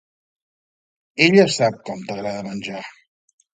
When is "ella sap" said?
1.27-1.79